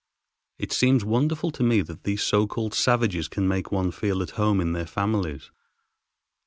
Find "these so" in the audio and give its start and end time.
2.05-2.47